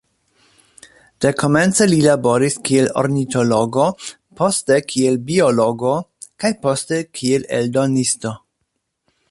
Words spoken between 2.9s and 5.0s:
ornitologo, poste